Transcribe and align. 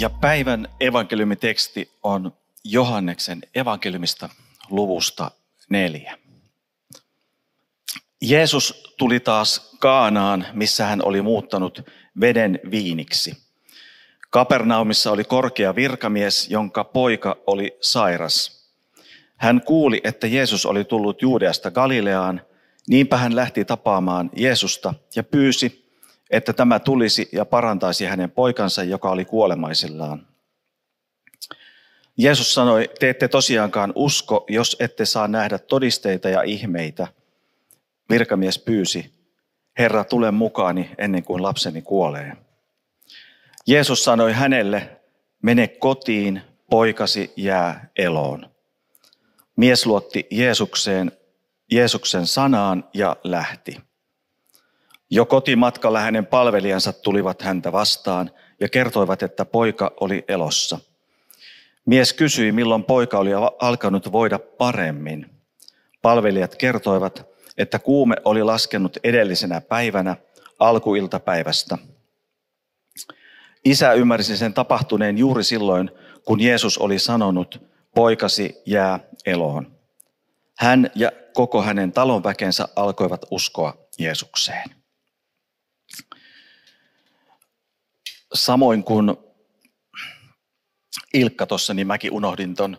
Ja 0.00 0.10
päivän 0.10 0.68
evankeliumiteksti 0.80 1.90
on 2.02 2.32
Johanneksen 2.64 3.40
evankeliumista 3.54 4.28
luvusta 4.70 5.30
neljä. 5.68 6.18
Jeesus 8.22 8.94
tuli 8.98 9.20
taas 9.20 9.76
Kaanaan, 9.78 10.46
missä 10.52 10.86
hän 10.86 11.04
oli 11.04 11.22
muuttanut 11.22 11.80
veden 12.20 12.60
viiniksi. 12.70 13.36
Kapernaumissa 14.30 15.12
oli 15.12 15.24
korkea 15.24 15.74
virkamies, 15.74 16.50
jonka 16.50 16.84
poika 16.84 17.36
oli 17.46 17.76
sairas. 17.80 18.68
Hän 19.36 19.60
kuuli, 19.60 20.00
että 20.04 20.26
Jeesus 20.26 20.66
oli 20.66 20.84
tullut 20.84 21.22
Juudeasta 21.22 21.70
Galileaan, 21.70 22.42
niinpä 22.88 23.16
hän 23.16 23.36
lähti 23.36 23.64
tapaamaan 23.64 24.30
Jeesusta 24.36 24.94
ja 25.16 25.22
pyysi, 25.22 25.87
että 26.30 26.52
tämä 26.52 26.78
tulisi 26.78 27.28
ja 27.32 27.44
parantaisi 27.44 28.04
hänen 28.04 28.30
poikansa, 28.30 28.84
joka 28.84 29.10
oli 29.10 29.24
kuolemaisillaan. 29.24 30.26
Jeesus 32.16 32.54
sanoi, 32.54 32.90
te 33.00 33.10
ette 33.10 33.28
tosiaankaan 33.28 33.92
usko, 33.94 34.44
jos 34.48 34.76
ette 34.80 35.04
saa 35.04 35.28
nähdä 35.28 35.58
todisteita 35.58 36.28
ja 36.28 36.42
ihmeitä. 36.42 37.06
Virkamies 38.10 38.58
pyysi, 38.58 39.12
Herra, 39.78 40.04
tule 40.04 40.30
mukaani 40.30 40.90
ennen 40.98 41.24
kuin 41.24 41.42
lapseni 41.42 41.82
kuolee. 41.82 42.36
Jeesus 43.66 44.04
sanoi 44.04 44.32
hänelle, 44.32 45.00
mene 45.42 45.68
kotiin, 45.68 46.42
poikasi 46.70 47.32
jää 47.36 47.90
eloon. 47.96 48.50
Mies 49.56 49.86
luotti 49.86 50.26
Jeesukseen, 50.30 51.12
Jeesuksen 51.70 52.26
sanaan 52.26 52.84
ja 52.94 53.16
lähti. 53.24 53.87
Jo 55.10 55.26
kotimatkalla 55.26 56.00
hänen 56.00 56.26
palvelijansa 56.26 56.92
tulivat 56.92 57.42
häntä 57.42 57.72
vastaan 57.72 58.30
ja 58.60 58.68
kertoivat, 58.68 59.22
että 59.22 59.44
poika 59.44 59.92
oli 60.00 60.24
elossa. 60.28 60.78
Mies 61.86 62.12
kysyi, 62.12 62.52
milloin 62.52 62.84
poika 62.84 63.18
oli 63.18 63.30
alkanut 63.58 64.12
voida 64.12 64.38
paremmin. 64.38 65.30
Palvelijat 66.02 66.56
kertoivat, 66.56 67.26
että 67.58 67.78
kuume 67.78 68.16
oli 68.24 68.42
laskenut 68.42 68.96
edellisenä 69.04 69.60
päivänä 69.60 70.16
alkuiltapäivästä. 70.58 71.78
Isä 73.64 73.92
ymmärsi 73.92 74.36
sen 74.36 74.54
tapahtuneen 74.54 75.18
juuri 75.18 75.44
silloin, 75.44 75.90
kun 76.24 76.40
Jeesus 76.40 76.78
oli 76.78 76.98
sanonut, 76.98 77.62
poikasi 77.94 78.62
jää 78.66 79.00
eloon. 79.26 79.72
Hän 80.58 80.90
ja 80.94 81.12
koko 81.34 81.62
hänen 81.62 81.92
talonväkensä 81.92 82.68
alkoivat 82.76 83.26
uskoa 83.30 83.74
Jeesukseen. 83.98 84.77
Samoin 88.34 88.84
kuin 88.84 89.16
Ilkka 91.14 91.46
tuossa, 91.46 91.74
niin 91.74 91.86
mäkin 91.86 92.12
unohdin 92.12 92.54
ton 92.54 92.78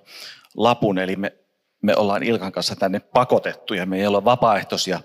lapun, 0.56 0.98
eli 0.98 1.16
me, 1.16 1.34
me 1.82 1.96
ollaan 1.96 2.24
Ilkan 2.24 2.52
kanssa 2.52 2.76
tänne 2.76 3.00
pakotettuja, 3.00 3.86
me 3.86 3.98
ei 3.98 4.08
olla 4.08 4.26
vapaaehtoisia. 4.26 5.00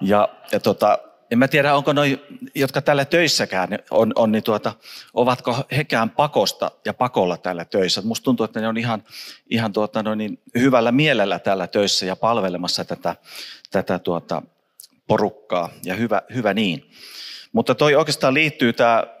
Ja, 0.00 0.28
ja 0.52 0.60
tota, 0.60 0.98
en 1.30 1.38
mä 1.38 1.48
tiedä, 1.48 1.74
onko 1.74 1.92
noi, 1.92 2.20
jotka 2.54 2.82
täällä 2.82 3.04
töissäkään 3.04 3.68
on, 3.90 4.12
on 4.14 4.32
niin 4.32 4.42
tuota, 4.42 4.72
ovatko 5.14 5.56
hekään 5.76 6.10
pakosta 6.10 6.70
ja 6.84 6.94
pakolla 6.94 7.36
täällä 7.36 7.64
töissä. 7.64 8.02
Musta 8.02 8.24
tuntuu, 8.24 8.44
että 8.44 8.60
ne 8.60 8.68
on 8.68 8.76
ihan, 8.76 9.04
ihan 9.50 9.72
tuota, 9.72 10.02
no 10.02 10.14
niin, 10.14 10.38
hyvällä 10.58 10.92
mielellä 10.92 11.38
täällä 11.38 11.66
töissä 11.66 12.06
ja 12.06 12.16
palvelemassa 12.16 12.84
tätä, 12.84 13.16
tätä 13.70 13.98
tuota, 13.98 14.42
porukkaa 15.08 15.68
ja 15.84 15.94
hyvä, 15.94 16.22
hyvä 16.34 16.54
niin. 16.54 16.90
Mutta 17.52 17.74
toi 17.74 17.94
oikeastaan 17.94 18.34
liittyy 18.34 18.72
tämä 18.72 19.15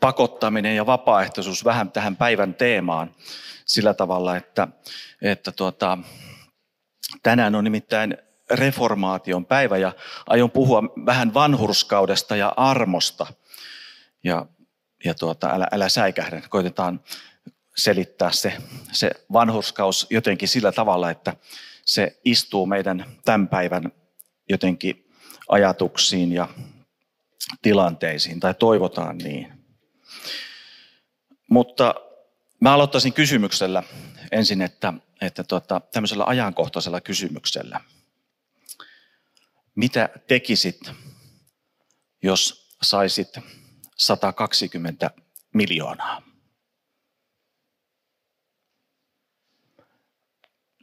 pakottaminen 0.00 0.76
ja 0.76 0.86
vapaaehtoisuus 0.86 1.64
vähän 1.64 1.92
tähän 1.92 2.16
päivän 2.16 2.54
teemaan 2.54 3.14
sillä 3.64 3.94
tavalla, 3.94 4.36
että, 4.36 4.68
että 5.22 5.52
tuota, 5.52 5.98
tänään 7.22 7.54
on 7.54 7.64
nimittäin 7.64 8.18
reformaation 8.50 9.46
päivä 9.46 9.78
ja 9.78 9.92
aion 10.26 10.50
puhua 10.50 10.82
vähän 11.06 11.34
vanhurskaudesta 11.34 12.36
ja 12.36 12.54
armosta. 12.56 13.26
Ja, 14.24 14.46
ja 15.04 15.14
tuota, 15.14 15.50
älä, 15.50 15.66
älä 15.72 15.88
säikähdä, 15.88 16.42
koitetaan 16.48 17.00
selittää 17.76 18.32
se, 18.32 18.56
se 18.92 19.10
vanhurskaus 19.32 20.06
jotenkin 20.10 20.48
sillä 20.48 20.72
tavalla, 20.72 21.10
että 21.10 21.36
se 21.84 22.20
istuu 22.24 22.66
meidän 22.66 23.04
tämän 23.24 23.48
päivän 23.48 23.92
jotenkin 24.48 25.08
ajatuksiin 25.48 26.32
ja 26.32 26.48
tilanteisiin, 27.62 28.40
tai 28.40 28.54
toivotaan 28.54 29.18
niin. 29.18 29.64
Mutta 31.50 31.94
mä 32.60 32.74
aloittaisin 32.74 33.12
kysymyksellä 33.12 33.82
ensin, 34.32 34.62
että, 34.62 34.92
että 35.20 35.44
tuota, 35.44 35.80
tämmöisellä 35.80 36.24
ajankohtaisella 36.24 37.00
kysymyksellä. 37.00 37.80
Mitä 39.74 40.08
tekisit, 40.26 40.92
jos 42.22 42.68
saisit 42.82 43.28
120 43.96 45.10
miljoonaa? 45.54 46.22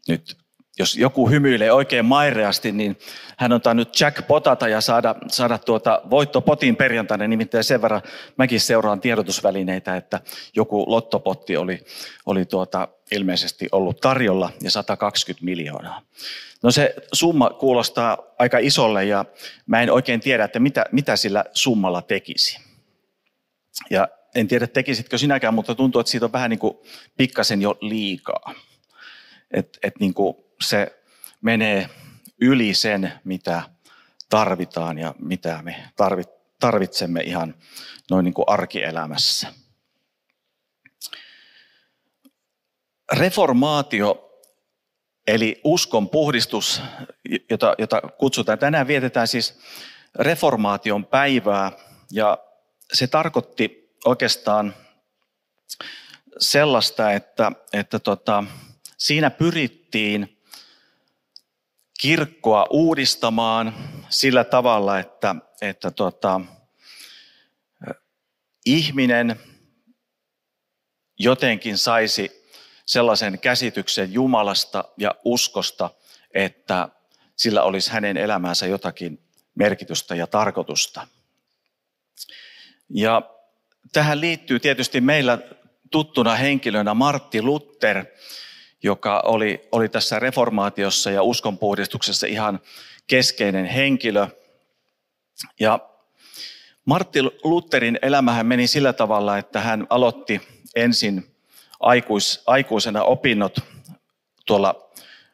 Nyt 0.07 0.37
jos 0.79 0.95
joku 0.95 1.29
hymyilee 1.29 1.71
oikein 1.71 2.05
maireasti, 2.05 2.71
niin 2.71 2.97
hän 3.37 3.51
on 3.51 3.61
tainnut 3.61 3.99
jackpotata 3.99 4.67
ja 4.67 4.81
saada, 4.81 5.15
saada 5.27 5.57
tuota 5.57 6.01
voittopotin 6.09 6.75
perjantaina. 6.75 7.27
Nimittäin 7.27 7.63
sen 7.63 7.81
verran 7.81 8.01
mäkin 8.37 8.59
seuraan 8.59 9.01
tiedotusvälineitä, 9.01 9.95
että 9.95 10.21
joku 10.55 10.85
lottopotti 10.87 11.57
oli, 11.57 11.79
oli 12.25 12.45
tuota 12.45 12.87
ilmeisesti 13.11 13.67
ollut 13.71 14.01
tarjolla 14.01 14.51
ja 14.61 14.71
120 14.71 15.45
miljoonaa. 15.45 16.01
No 16.63 16.71
se 16.71 16.95
summa 17.13 17.49
kuulostaa 17.49 18.17
aika 18.39 18.57
isolle 18.57 19.05
ja 19.05 19.25
mä 19.65 19.81
en 19.81 19.91
oikein 19.91 20.19
tiedä, 20.19 20.43
että 20.43 20.59
mitä, 20.59 20.85
mitä 20.91 21.15
sillä 21.15 21.45
summalla 21.53 22.01
tekisi. 22.01 22.59
Ja 23.89 24.07
en 24.35 24.47
tiedä, 24.47 24.67
tekisitkö 24.67 25.17
sinäkään, 25.17 25.53
mutta 25.53 25.75
tuntuu, 25.75 25.99
että 25.99 26.11
siitä 26.11 26.25
on 26.25 26.31
vähän 26.31 26.49
niin 26.49 26.59
kuin 26.59 26.77
pikkasen 27.17 27.61
jo 27.61 27.77
liikaa. 27.81 28.53
Että 29.51 29.79
et 29.83 29.99
niin 29.99 30.13
kuin 30.13 30.35
se 30.61 31.01
menee 31.41 31.89
yli 32.41 32.73
sen, 32.73 33.13
mitä 33.23 33.61
tarvitaan 34.29 34.97
ja 34.97 35.15
mitä 35.19 35.61
me 35.61 35.89
tarvitsemme 36.59 37.21
ihan 37.21 37.55
noin 38.11 38.23
niin 38.23 38.33
kuin 38.33 38.45
arkielämässä. 38.47 39.53
Reformaatio, 43.11 44.39
eli 45.27 45.61
uskon 45.63 46.09
puhdistus, 46.09 46.81
jota, 47.49 47.75
jota 47.77 48.01
kutsutaan. 48.01 48.59
Tänään 48.59 48.87
vietetään 48.87 49.27
siis 49.27 49.59
reformaation 50.15 51.05
päivää 51.05 51.71
ja 52.11 52.37
se 52.93 53.07
tarkoitti 53.07 53.95
oikeastaan 54.05 54.75
sellaista, 56.39 57.11
että, 57.11 57.51
että 57.73 57.99
tota, 57.99 58.43
siinä 58.97 59.29
pyrittiin 59.29 60.38
kirkkoa 62.01 62.67
uudistamaan 62.69 63.75
sillä 64.09 64.43
tavalla, 64.43 64.99
että, 64.99 65.35
että 65.61 65.91
tota, 65.91 66.41
ihminen 68.65 69.39
jotenkin 71.19 71.77
saisi 71.77 72.51
sellaisen 72.85 73.39
käsityksen 73.39 74.13
Jumalasta 74.13 74.83
ja 74.97 75.15
uskosta, 75.25 75.89
että 76.33 76.89
sillä 77.35 77.63
olisi 77.63 77.91
hänen 77.91 78.17
elämäänsä 78.17 78.67
jotakin 78.67 79.19
merkitystä 79.55 80.15
ja 80.15 80.27
tarkoitusta. 80.27 81.07
Ja 82.89 83.21
tähän 83.93 84.21
liittyy 84.21 84.59
tietysti 84.59 85.01
meillä 85.01 85.37
tuttuna 85.91 86.35
henkilönä 86.35 86.93
Martti 86.93 87.41
Luther, 87.41 88.05
joka 88.83 89.21
oli, 89.25 89.67
oli 89.71 89.89
tässä 89.89 90.19
reformaatiossa 90.19 91.11
ja 91.11 91.23
uskonpuhdistuksessa 91.23 92.27
ihan 92.27 92.59
keskeinen 93.07 93.65
henkilö. 93.65 94.27
Ja 95.59 95.79
Martti 96.85 97.23
Lutherin 97.43 97.99
elämähän 98.01 98.45
meni 98.45 98.67
sillä 98.67 98.93
tavalla, 98.93 99.37
että 99.37 99.59
hän 99.59 99.87
aloitti 99.89 100.41
ensin 100.75 101.35
aikuis, 101.79 102.43
aikuisena 102.47 103.03
opinnot, 103.03 103.59
tuolla 104.45 104.89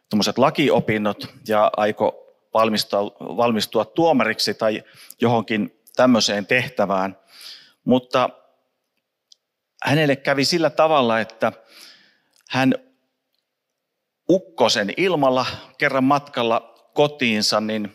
tuommoiset 0.09 0.37
lakiopinnot 0.37 1.27
ja 1.47 1.71
aiko 1.77 2.25
valmistua, 2.53 3.01
valmistua 3.19 3.85
tuomariksi 3.85 4.53
tai 4.53 4.83
johonkin 5.21 5.81
tämmöiseen 5.95 6.45
tehtävään. 6.45 7.17
Mutta 7.85 8.29
hänelle 9.83 10.15
kävi 10.15 10.45
sillä 10.45 10.69
tavalla, 10.69 11.19
että 11.19 11.51
hän 12.49 12.73
ukkosen 14.29 14.93
ilmalla 14.97 15.45
kerran 15.77 16.03
matkalla 16.03 16.89
kotiinsa, 16.93 17.61
niin 17.61 17.93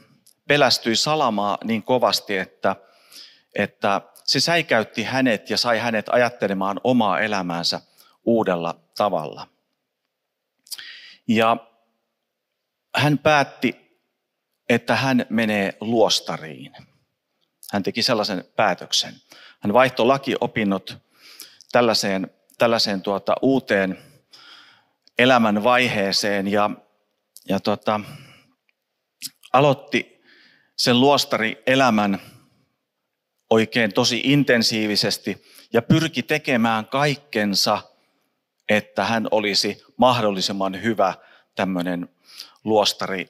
pelästyi 0.48 0.96
salamaa 0.96 1.58
niin 1.64 1.82
kovasti, 1.82 2.36
että, 2.36 2.76
että 3.54 4.00
se 4.24 4.40
säikäytti 4.40 5.02
hänet 5.02 5.50
ja 5.50 5.56
sai 5.56 5.78
hänet 5.78 6.06
ajattelemaan 6.08 6.80
omaa 6.84 7.20
elämäänsä 7.20 7.80
uudella 8.24 8.74
tavalla. 8.96 9.46
Ja 11.28 11.56
hän 12.96 13.18
päätti, 13.18 14.00
että 14.68 14.96
hän 14.96 15.26
menee 15.28 15.76
luostariin. 15.80 16.72
Hän 17.72 17.82
teki 17.82 18.02
sellaisen 18.02 18.44
päätöksen. 18.56 19.14
Hän 19.60 19.72
vaihtoi 19.72 20.06
lakiopinnot 20.06 20.98
tällaiseen, 21.72 22.30
tällaiseen 22.58 23.02
tuota, 23.02 23.34
uuteen 23.42 24.09
elämän 25.20 25.64
vaiheeseen 25.64 26.48
ja, 26.48 26.70
ja 27.48 27.60
tuota, 27.60 28.00
aloitti 29.52 30.22
sen 30.76 31.00
luostarielämän 31.00 32.20
oikein 33.50 33.94
tosi 33.94 34.20
intensiivisesti 34.24 35.44
ja 35.72 35.82
pyrki 35.82 36.22
tekemään 36.22 36.86
kaikkensa, 36.86 37.82
että 38.68 39.04
hän 39.04 39.28
olisi 39.30 39.82
mahdollisimman 39.96 40.82
hyvä 40.82 41.14
tämmöinen 41.54 42.08
luostari 42.64 43.26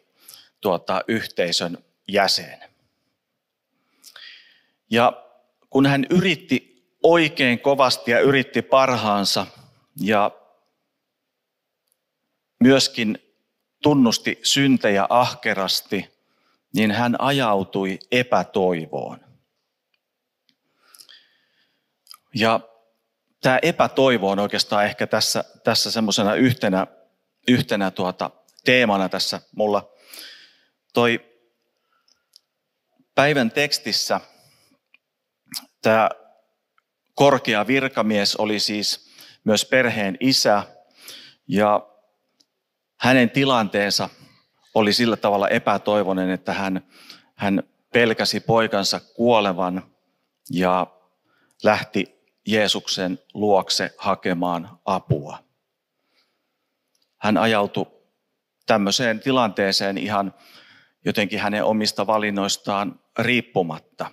tuota, 0.61 1.05
yhteisön 1.09 1.79
jäsen. 2.09 2.59
Ja 4.91 5.23
kun 5.71 5.87
hän 5.87 6.07
yritti 6.11 6.87
oikein 7.03 7.61
kovasti 7.61 8.11
ja 8.11 8.21
yritti 8.21 8.63
parhaansa 8.63 9.47
ja 10.01 10.40
myöskin 12.61 13.19
tunnusti 13.83 14.41
syntejä 14.43 15.07
ahkerasti, 15.09 16.21
niin 16.75 16.91
hän 16.93 17.21
ajautui 17.21 17.99
epätoivoon. 18.13 19.21
Ja 22.35 22.61
tämä 23.41 23.59
epätoivo 23.63 24.31
on 24.31 24.39
oikeastaan 24.39 24.85
ehkä 24.85 25.07
tässä, 25.07 25.45
tässä 25.65 25.91
semmoisena 25.91 26.35
yhtenä, 26.35 26.87
yhtenä 27.49 27.91
tuota 27.91 28.31
teemana 28.65 29.09
tässä 29.09 29.41
mulla. 29.57 29.93
Toi 30.93 31.31
päivän 33.15 33.51
tekstissä 33.51 34.21
tämä 35.83 36.09
korkea 37.15 37.67
virkamies 37.67 38.37
oli 38.37 38.61
siis 38.61 39.11
myös 39.45 39.65
perheen 39.65 40.17
isä 40.21 40.63
ja 41.49 41.90
hänen 43.01 43.31
tilanteensa 43.31 44.09
oli 44.75 44.93
sillä 44.93 45.17
tavalla 45.17 45.49
epätoivoinen, 45.49 46.31
että 46.31 46.53
hän, 46.53 46.89
hän 47.35 47.63
pelkäsi 47.93 48.41
poikansa 48.41 49.01
kuolevan 49.01 49.83
ja 50.51 50.87
lähti 51.63 52.21
Jeesuksen 52.47 53.19
luokse 53.35 53.95
hakemaan 53.99 54.79
apua. 54.85 55.39
Hän 57.19 57.37
ajautui 57.37 57.87
tämmöiseen 58.67 59.21
tilanteeseen 59.21 59.99
ihan 59.99 60.35
jotenkin 61.05 61.41
hänen 61.41 61.65
omista 61.65 62.07
valinnoistaan 62.07 63.01
riippumatta. 63.19 64.11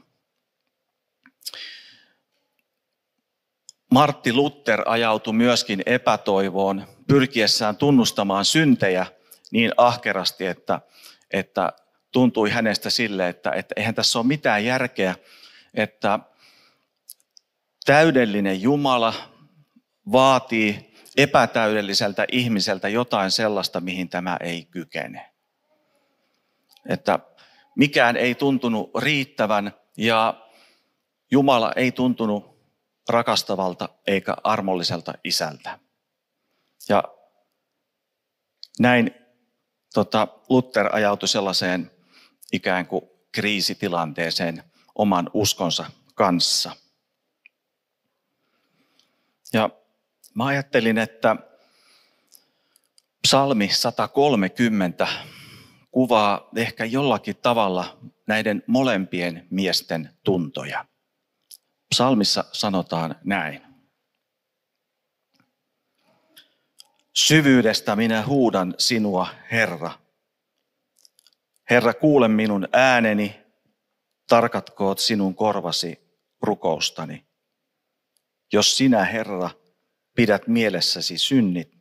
Martti 3.92 4.34
Luther 4.34 4.82
ajautui 4.86 5.34
myöskin 5.34 5.84
epätoivoon 5.86 6.88
pyrkiessään 7.08 7.78
tunnustamaan 7.78 8.46
syntejä 8.46 9.06
niin 9.52 9.72
ahkerasti, 9.78 10.46
että, 10.46 10.82
että 11.32 11.74
tuntui 12.12 12.50
hänestä 12.50 12.90
sille, 12.90 13.30
että, 13.30 13.52
että 13.52 13.74
eihän 13.78 13.96
tässä 13.96 14.20
ole 14.20 14.28
mitään 14.28 14.66
järkeä, 14.66 15.16
että 15.74 16.20
täydellinen 17.86 18.62
Jumala 18.62 19.14
vaatii 20.12 20.94
epätäydelliseltä 21.18 22.26
ihmiseltä 22.32 22.90
jotain 22.90 23.32
sellaista, 23.32 23.82
mihin 23.82 24.10
tämä 24.10 24.38
ei 24.40 24.66
kykene. 24.66 25.32
Että 26.86 27.20
mikään 27.76 28.18
ei 28.18 28.36
tuntunut 28.36 28.92
riittävän 29.00 29.74
ja 29.98 30.34
Jumala 31.32 31.72
ei 31.76 31.92
tuntunut 31.92 32.57
rakastavalta 33.10 33.90
eikä 34.08 34.36
armolliselta 34.44 35.14
isältä. 35.24 35.80
Ja 36.90 37.04
näin 38.80 39.12
tota, 39.94 40.28
Luther 40.50 40.96
ajautui 40.96 41.30
sellaiseen 41.30 41.92
ikään 42.54 42.88
kuin 42.88 43.02
kriisitilanteeseen 43.32 44.64
oman 44.96 45.30
uskonsa 45.34 45.92
kanssa. 46.16 46.72
Ja 49.54 49.70
mä 50.34 50.46
ajattelin, 50.46 50.98
että 50.98 51.36
psalmi 53.22 53.70
130 53.74 55.08
kuvaa 55.92 56.50
ehkä 56.56 56.86
jollakin 56.86 57.36
tavalla 57.36 57.98
näiden 58.28 58.64
molempien 58.68 59.48
miesten 59.50 60.10
tuntoja. 60.24 60.86
Psalmissa 61.90 62.46
sanotaan 62.52 63.16
näin. 63.24 63.62
Syvyydestä 67.14 67.96
minä 67.96 68.26
huudan 68.26 68.76
sinua, 68.78 69.28
Herra. 69.52 69.92
Herra, 71.70 71.94
kuule 71.94 72.28
minun 72.28 72.68
ääneni, 72.74 73.40
tarkatkoot 74.28 75.00
sinun 75.00 75.36
korvasi 75.36 76.00
rukoustani. 76.42 77.28
Jos 78.54 78.78
sinä, 78.78 79.06
Herra, 79.06 79.50
pidät 80.16 80.48
mielessäsi 80.48 81.18
synnit, 81.18 81.78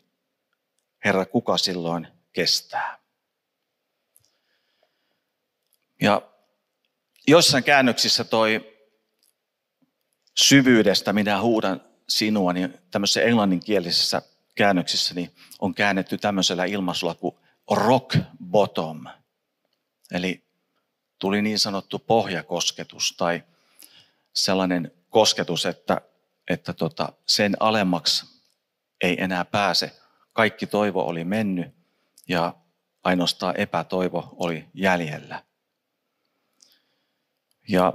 Herra, 1.04 1.26
kuka 1.26 1.58
silloin 1.58 2.08
kestää? 2.32 2.98
Ja 6.00 6.22
jossain 7.26 7.64
käännöksissä 7.64 8.24
toi 8.24 8.75
syvyydestä 10.38 11.12
minä 11.12 11.40
huudan 11.40 11.80
sinua, 12.08 12.52
niin 12.52 12.78
tämmöisessä 12.90 13.22
englanninkielisessä 13.22 14.22
käännöksissä 14.54 15.14
niin 15.14 15.34
on 15.58 15.74
käännetty 15.74 16.18
tämmöisellä 16.18 16.64
ilmaisulla 16.64 17.14
kuin 17.14 17.36
rock 17.70 18.16
bottom. 18.50 19.06
Eli 20.12 20.44
tuli 21.18 21.42
niin 21.42 21.58
sanottu 21.58 21.98
pohjakosketus 21.98 23.14
tai 23.16 23.42
sellainen 24.32 24.92
kosketus, 25.10 25.66
että, 25.66 26.00
että 26.48 26.72
tota, 26.72 27.12
sen 27.26 27.56
alemmaksi 27.60 28.26
ei 29.00 29.22
enää 29.22 29.44
pääse. 29.44 29.96
Kaikki 30.32 30.66
toivo 30.66 31.06
oli 31.06 31.24
mennyt 31.24 31.74
ja 32.28 32.54
ainoastaan 33.04 33.56
epätoivo 33.56 34.34
oli 34.36 34.66
jäljellä. 34.74 35.42
Ja 37.68 37.92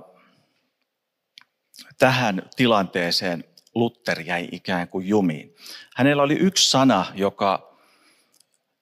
tähän 1.98 2.50
tilanteeseen 2.56 3.44
Luther 3.76 4.22
jäi 4.22 4.48
ikään 4.52 4.88
kuin 4.88 5.08
jumiin. 5.08 5.56
Hänellä 5.96 6.24
oli 6.24 6.34
yksi 6.34 6.70
sana, 6.70 7.06
joka, 7.16 7.78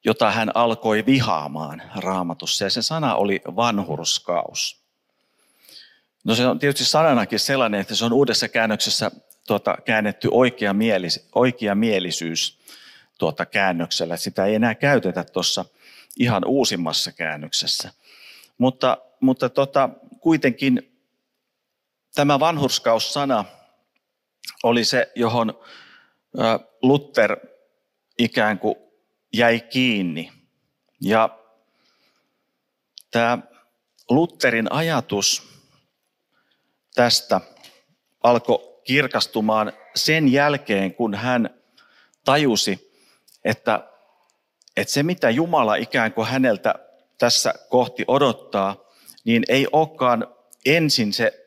jota 0.06 0.32
hän 0.32 0.52
alkoi 0.56 1.06
vihaamaan 1.06 1.82
raamatussa, 1.96 2.64
ja 2.64 2.70
se 2.70 2.82
sana 2.82 3.16
oli 3.16 3.42
vanhurskaus. 3.56 4.84
No 6.24 6.36
se 6.36 6.48
on 6.48 6.60
tietysti 6.60 6.86
sananakin 6.86 7.40
sellainen, 7.40 7.82
että 7.82 7.96
se 7.96 8.06
on 8.06 8.14
uudessa 8.14 8.48
käännöksessä 8.48 9.12
tuota, 9.48 9.78
käännetty 9.86 10.30
oikea, 10.32 10.74
mielis, 10.74 11.28
oikea 11.36 11.76
mielisyys 11.76 12.60
tuota 13.18 13.46
käännöksellä. 13.46 14.18
Sitä 14.18 14.46
ei 14.46 14.56
enää 14.56 14.76
käytetä 14.76 15.24
tuossa 15.24 15.66
ihan 16.20 16.46
uusimmassa 16.46 17.12
käännöksessä. 17.12 17.92
Mutta, 18.58 18.98
mutta 19.20 19.50
tota, 19.50 19.90
kuitenkin 20.20 20.89
tämä 22.16 22.40
vanhurskaus-sana 22.40 23.46
oli 24.64 24.86
se, 24.86 25.12
johon 25.16 25.60
Luther 26.82 27.38
ikään 28.18 28.60
kuin 28.60 28.76
jäi 29.34 29.60
kiinni. 29.60 30.32
Ja 31.02 31.40
tämä 33.12 33.38
Lutherin 34.10 34.72
ajatus 34.72 35.44
tästä 36.96 37.42
alkoi 38.24 38.82
kirkastumaan 38.84 39.74
sen 39.96 40.32
jälkeen, 40.32 40.94
kun 40.94 41.16
hän 41.16 41.50
tajusi, 42.26 42.94
että, 43.46 43.90
että 44.78 44.94
se 44.94 45.04
mitä 45.04 45.30
Jumala 45.30 45.76
ikään 45.76 46.14
kuin 46.14 46.28
häneltä 46.28 46.76
tässä 47.18 47.54
kohti 47.70 48.04
odottaa, 48.08 48.76
niin 49.24 49.44
ei 49.50 49.68
olekaan 49.72 50.28
ensin 50.66 51.14
se 51.14 51.39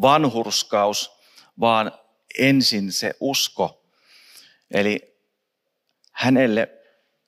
vanhurskaus, 0.00 1.20
vaan 1.60 1.92
ensin 2.38 2.92
se 2.92 3.14
usko. 3.20 3.84
Eli 4.70 5.16
hänelle 6.12 6.68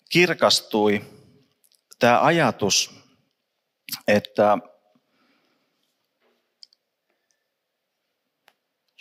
kirkastui 0.09 1.05
tämä 1.99 2.21
ajatus, 2.21 2.91
että 4.09 4.59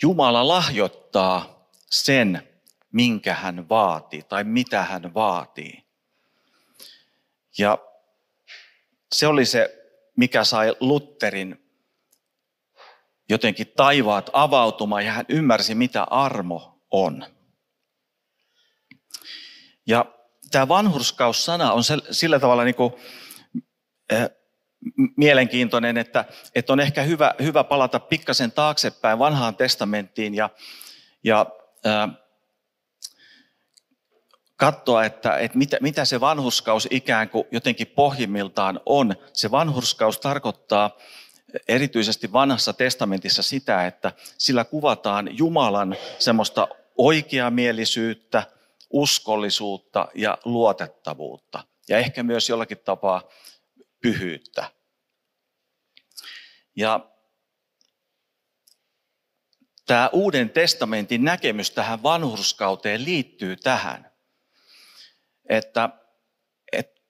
Jumala 0.02 0.48
lahjoittaa 0.48 1.68
sen, 1.90 2.48
minkä 2.92 3.34
hän 3.34 3.68
vaatii 3.68 4.22
tai 4.22 4.44
mitä 4.44 4.82
hän 4.82 5.14
vaatii. 5.14 5.84
Ja 7.58 7.78
se 9.12 9.26
oli 9.26 9.46
se, 9.46 9.84
mikä 10.16 10.44
sai 10.44 10.76
Lutterin 10.80 11.67
jotenkin 13.28 13.72
taivaat 13.76 14.30
avautumaan 14.32 15.04
ja 15.04 15.12
hän 15.12 15.26
ymmärsi, 15.28 15.74
mitä 15.74 16.02
armo 16.02 16.82
on. 16.90 17.26
Ja 19.86 20.04
tämä 20.50 20.68
vanhurskaus-sana 20.68 21.72
on 21.72 21.82
sillä 22.10 22.40
tavalla 22.40 22.64
niin 22.64 22.74
kuin, 22.74 22.92
äh, 24.12 24.30
mielenkiintoinen, 25.16 25.96
että, 25.96 26.24
että 26.54 26.72
on 26.72 26.80
ehkä 26.80 27.02
hyvä, 27.02 27.34
hyvä 27.42 27.64
palata 27.64 28.00
pikkasen 28.00 28.52
taaksepäin 28.52 29.18
vanhaan 29.18 29.56
testamenttiin 29.56 30.34
ja, 30.34 30.50
ja 31.24 31.46
äh, 31.86 32.10
katsoa, 34.56 35.04
että, 35.04 35.36
että 35.36 35.58
mitä, 35.58 35.76
mitä 35.80 36.04
se 36.04 36.20
vanhurskaus 36.20 36.88
ikään 36.90 37.28
kuin 37.28 37.44
jotenkin 37.50 37.86
pohjimmiltaan 37.86 38.80
on. 38.86 39.14
Se 39.32 39.50
vanhurskaus 39.50 40.20
tarkoittaa 40.20 40.96
erityisesti 41.68 42.32
vanhassa 42.32 42.72
testamentissa 42.72 43.42
sitä, 43.42 43.86
että 43.86 44.12
sillä 44.38 44.64
kuvataan 44.64 45.38
Jumalan 45.38 45.96
semmoista 46.18 46.68
oikeamielisyyttä, 46.96 48.42
uskollisuutta 48.90 50.08
ja 50.14 50.38
luotettavuutta. 50.44 51.64
Ja 51.88 51.98
ehkä 51.98 52.22
myös 52.22 52.48
jollakin 52.48 52.78
tapaa 52.78 53.22
pyhyyttä. 54.02 54.70
Ja 56.76 57.10
tämä 59.86 60.10
Uuden 60.12 60.50
testamentin 60.50 61.24
näkemys 61.24 61.70
tähän 61.70 62.02
vanhurskauteen 62.02 63.04
liittyy 63.04 63.56
tähän, 63.56 64.12
että, 65.48 65.88
että 66.72 67.00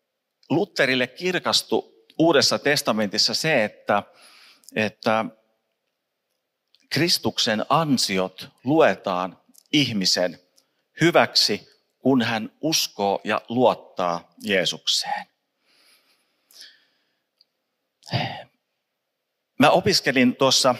Lutterille 0.50 1.07
kirkastui 1.07 1.98
Uudessa 2.18 2.58
testamentissa 2.58 3.34
se, 3.34 3.64
että, 3.64 4.02
että 4.75 5.25
Kristuksen 6.90 7.64
ansiot 7.68 8.48
luetaan 8.64 9.38
ihmisen 9.72 10.38
hyväksi, 11.00 11.68
kun 11.98 12.22
hän 12.22 12.52
uskoo 12.60 13.20
ja 13.25 13.40
luottaa 13.48 14.32
Jeesukseen. 14.42 15.26
Mä 19.58 19.70
opiskelin 19.70 20.37
tuossa 20.37 20.75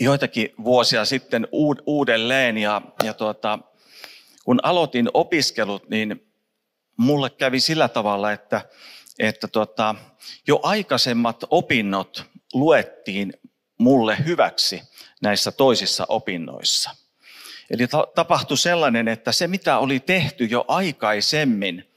joitakin 0.00 0.54
vuosia 0.64 1.04
sitten 1.04 1.48
uudelleen 1.86 2.58
ja, 2.58 2.82
ja 3.04 3.14
tuota, 3.14 3.58
kun 4.44 4.60
aloitin 4.62 5.08
opiskelut, 5.14 5.88
niin 5.88 6.32
mulle 6.96 7.30
kävi 7.30 7.60
sillä 7.60 7.88
tavalla, 7.88 8.32
että, 8.32 8.68
että 9.22 9.48
tuota, 9.48 9.94
jo 10.46 10.60
aikaisemmat 10.62 11.44
opinnot 11.50 12.24
luettiin 12.52 13.32
mulle 13.78 14.16
hyväksi 14.24 14.82
näissä 15.22 15.52
toisissa 15.52 16.06
opinnoissa. 16.08 16.90
Eli 17.70 17.86
tapahtui 18.14 18.56
sellainen, 18.56 19.08
että 19.08 19.32
se 19.32 19.48
mitä 19.48 19.78
oli 19.78 20.00
tehty 20.00 20.44
jo 20.44 20.64
aikaisemmin, 20.68 21.90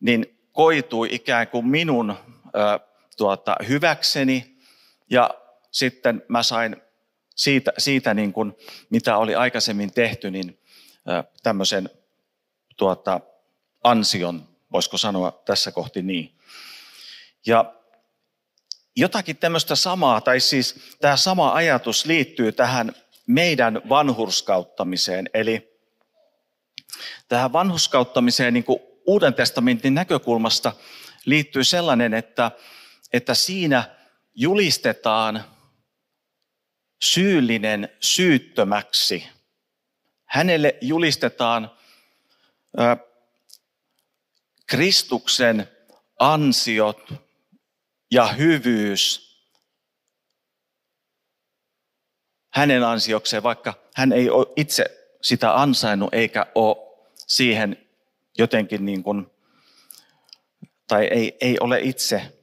niin 0.00 0.38
koitui 0.52 1.08
ikään 1.10 1.48
kuin 1.48 1.66
minun 1.66 2.10
ö, 2.10 2.80
tuota, 3.16 3.56
hyväkseni 3.68 4.56
ja 5.10 5.30
sitten 5.70 6.22
mä 6.28 6.42
sain 6.42 6.76
siitä, 7.36 7.72
siitä 7.78 8.14
niin 8.14 8.32
kuin, 8.32 8.52
mitä 8.90 9.16
oli 9.16 9.34
aikaisemmin 9.34 9.92
tehty, 9.92 10.30
niin 10.30 10.58
tämmöisen 11.42 11.90
tuota, 12.76 13.20
ansion, 13.84 14.55
voisiko 14.72 14.98
sanoa 14.98 15.42
tässä 15.44 15.72
kohti 15.72 16.02
niin. 16.02 16.38
Ja 17.46 17.74
jotakin 18.96 19.36
tämmöistä 19.36 19.74
samaa, 19.74 20.20
tai 20.20 20.40
siis 20.40 20.96
tämä 21.00 21.16
sama 21.16 21.52
ajatus 21.52 22.04
liittyy 22.04 22.52
tähän 22.52 22.92
meidän 23.26 23.82
vanhurskauttamiseen. 23.88 25.30
Eli 25.34 25.78
tähän 27.28 27.52
vanhurskauttamiseen 27.52 28.54
niin 28.54 28.64
kuin 28.64 28.78
Uuden 29.06 29.34
testamentin 29.34 29.94
näkökulmasta 29.94 30.72
liittyy 31.24 31.64
sellainen, 31.64 32.14
että, 32.14 32.50
että 33.12 33.34
siinä 33.34 33.96
julistetaan 34.34 35.44
syyllinen 37.02 37.88
syyttömäksi. 38.00 39.28
Hänelle 40.24 40.76
julistetaan 40.80 41.70
Kristuksen 44.66 45.68
ansiot 46.18 47.12
ja 48.10 48.26
hyvyys 48.26 49.26
hänen 52.54 52.84
ansiokseen, 52.84 53.42
vaikka 53.42 53.74
hän 53.94 54.12
ei 54.12 54.30
ole 54.30 54.46
itse 54.56 54.84
sitä 55.22 55.60
ansainnut 55.60 56.14
eikä 56.14 56.46
ole 56.54 56.76
siihen 57.16 57.88
jotenkin 58.38 58.84
niin 58.84 59.02
kuin, 59.02 59.26
tai 60.88 61.04
ei, 61.04 61.36
ei 61.40 61.56
ole 61.60 61.80
itse 61.80 62.38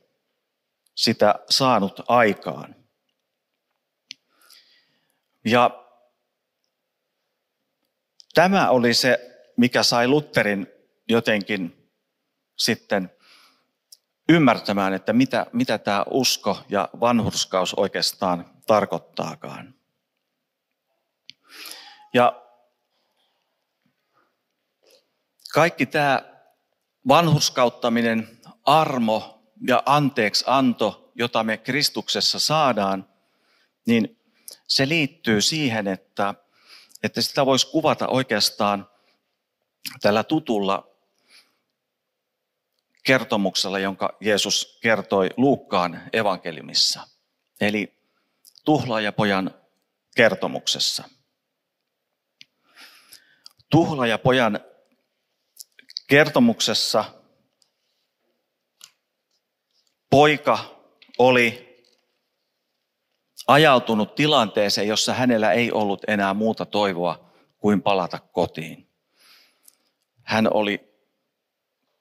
sitä 0.96 1.36
saanut 1.50 2.00
aikaan. 2.08 2.76
Ja 5.46 5.86
tämä 8.34 8.70
oli 8.70 8.94
se, 8.94 9.40
mikä 9.58 9.84
sai 9.84 10.08
Lutterin 10.08 10.68
jotenkin 11.10 11.83
sitten 12.64 13.12
ymmärtämään, 14.30 14.94
että 14.94 15.14
mitä, 15.14 15.46
mitä 15.54 15.78
tämä 15.78 16.06
usko 16.10 16.62
ja 16.70 16.90
vanhurskaus 17.00 17.74
oikeastaan 17.74 18.62
tarkoittaakaan. 18.68 19.76
Ja 22.14 22.44
kaikki 25.54 25.86
tämä 25.86 26.22
vanhurskauttaminen, 27.08 28.40
armo 28.64 29.44
ja 29.68 29.84
anteeksi 29.86 30.44
anto, 30.48 31.12
jota 31.16 31.44
me 31.44 31.58
Kristuksessa 31.58 32.40
saadaan, 32.40 33.10
niin 33.86 34.20
se 34.68 34.88
liittyy 34.88 35.42
siihen, 35.42 35.88
että, 35.88 36.34
että 37.04 37.22
sitä 37.22 37.46
voisi 37.46 37.72
kuvata 37.72 38.08
oikeastaan 38.08 38.90
tällä 40.02 40.24
tutulla 40.24 40.93
kertomuksella, 43.04 43.80
jonka 43.80 44.18
Jeesus 44.20 44.80
kertoi 44.82 45.30
Luukkaan 45.38 46.02
evankeliumissa, 46.14 47.08
eli 47.62 47.94
tuhlaajapojan 48.66 49.56
kertomuksessa. 50.16 51.04
Tuhlaajapojan 53.70 54.60
kertomuksessa 56.08 57.06
poika 60.10 60.60
oli 61.18 61.74
ajautunut 63.48 64.16
tilanteeseen, 64.16 64.88
jossa 64.88 65.14
hänellä 65.14 65.52
ei 65.52 65.72
ollut 65.72 66.02
enää 66.08 66.34
muuta 66.34 66.66
toivoa 66.66 67.34
kuin 67.60 67.82
palata 67.82 68.20
kotiin. 68.20 68.88
Hän 70.24 70.54
oli 70.54 70.93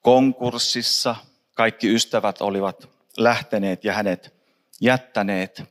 konkurssissa. 0.03 1.17
Kaikki 1.55 1.95
ystävät 1.95 2.41
olivat 2.41 2.89
lähteneet 3.17 3.85
ja 3.85 3.93
hänet 3.93 4.35
jättäneet 4.81 5.63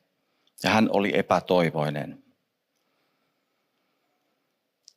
ja 0.63 0.69
hän 0.69 0.89
oli 0.91 1.17
epätoivoinen. 1.17 2.23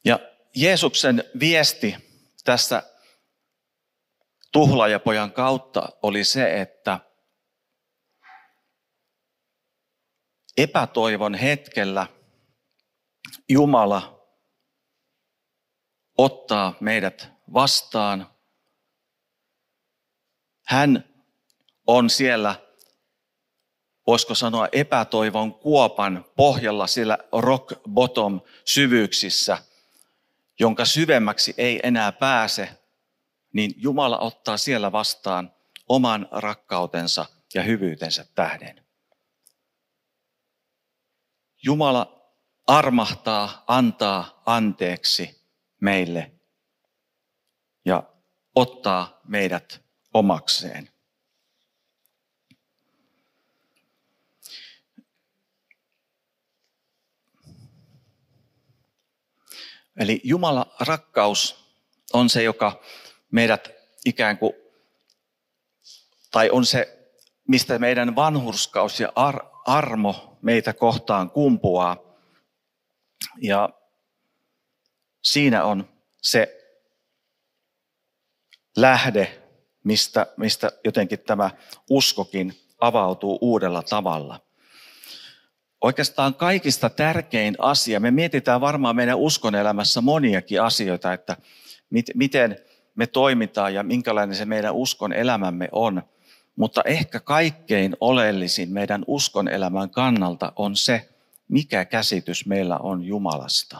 Ja 0.04 0.18
Jeesuksen 0.54 1.24
viesti 1.40 1.96
tässä 2.44 2.82
tuhlaajapojan 4.52 5.32
kautta 5.32 5.88
oli 6.02 6.24
se, 6.24 6.60
että 6.60 7.00
epätoivon 10.56 11.34
hetkellä 11.34 12.06
Jumala 13.48 14.26
ottaa 16.18 16.74
meidät 16.80 17.32
vastaan. 17.52 18.33
Hän 20.64 21.04
on 21.86 22.10
siellä, 22.10 22.54
voisiko 24.06 24.34
sanoa, 24.34 24.68
epätoivon 24.72 25.54
kuopan 25.54 26.24
pohjalla 26.36 26.86
siellä 26.86 27.18
rock 27.32 27.72
bottom 27.90 28.40
syvyyksissä, 28.64 29.58
jonka 30.60 30.84
syvemmäksi 30.84 31.54
ei 31.56 31.80
enää 31.82 32.12
pääse, 32.12 32.68
niin 33.52 33.74
Jumala 33.76 34.18
ottaa 34.18 34.56
siellä 34.56 34.92
vastaan 34.92 35.52
oman 35.88 36.28
rakkautensa 36.30 37.26
ja 37.54 37.62
hyvyytensä 37.62 38.26
tähden. 38.34 38.84
Jumala 41.62 42.30
armahtaa, 42.66 43.64
antaa 43.66 44.42
anteeksi 44.46 45.48
meille 45.80 46.32
ja 47.84 48.02
ottaa 48.54 49.20
meidät 49.28 49.83
omakseen. 50.14 50.88
Eli 59.96 60.20
Jumala 60.24 60.74
rakkaus 60.80 61.64
on 62.12 62.30
se, 62.30 62.42
joka 62.42 62.82
meidät 63.30 63.70
ikään 64.04 64.38
kuin, 64.38 64.52
tai 66.30 66.50
on 66.50 66.66
se, 66.66 67.10
mistä 67.48 67.78
meidän 67.78 68.16
vanhurskaus 68.16 69.00
ja 69.00 69.12
ar- 69.14 69.46
armo 69.66 70.38
meitä 70.42 70.72
kohtaan 70.72 71.30
kumpuaa. 71.30 71.96
Ja 73.40 73.68
siinä 75.22 75.64
on 75.64 75.88
se 76.22 76.60
lähde, 78.76 79.43
mistä, 79.84 80.26
mistä 80.36 80.72
jotenkin 80.84 81.18
tämä 81.18 81.50
uskokin 81.90 82.54
avautuu 82.80 83.38
uudella 83.40 83.82
tavalla. 83.82 84.40
Oikeastaan 85.80 86.34
kaikista 86.34 86.90
tärkein 86.90 87.54
asia, 87.58 88.00
me 88.00 88.10
mietitään 88.10 88.60
varmaan 88.60 88.96
meidän 88.96 89.18
uskonelämässä 89.18 90.00
moniakin 90.00 90.62
asioita, 90.62 91.12
että 91.12 91.36
mit, 91.90 92.06
miten 92.14 92.58
me 92.94 93.06
toimitaan 93.06 93.74
ja 93.74 93.82
minkälainen 93.82 94.36
se 94.36 94.44
meidän 94.44 94.74
uskon 94.74 95.12
elämämme 95.12 95.68
on. 95.72 96.02
Mutta 96.56 96.82
ehkä 96.84 97.20
kaikkein 97.20 97.96
oleellisin 98.00 98.72
meidän 98.72 99.04
uskon 99.06 99.48
elämän 99.48 99.90
kannalta 99.90 100.52
on 100.56 100.76
se, 100.76 101.08
mikä 101.48 101.84
käsitys 101.84 102.46
meillä 102.46 102.78
on 102.78 103.04
Jumalasta. 103.04 103.78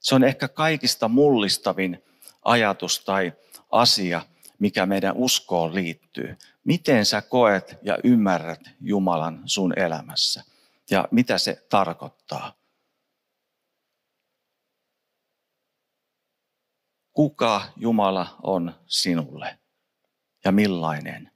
Se 0.00 0.14
on 0.14 0.24
ehkä 0.24 0.48
kaikista 0.48 1.08
mullistavin 1.08 2.04
ajatus 2.44 3.04
tai 3.04 3.32
asia, 3.70 4.22
mikä 4.58 4.86
meidän 4.86 5.16
uskoon 5.16 5.74
liittyy. 5.74 6.36
Miten 6.64 7.06
sä 7.06 7.22
koet 7.22 7.78
ja 7.82 7.98
ymmärrät 8.04 8.60
Jumalan 8.80 9.42
sun 9.44 9.78
elämässä 9.78 10.44
ja 10.90 11.08
mitä 11.10 11.38
se 11.38 11.66
tarkoittaa. 11.68 12.52
Kuka 17.12 17.62
Jumala 17.76 18.36
on 18.42 18.74
sinulle 18.86 19.58
ja 20.44 20.52
millainen? 20.52 21.30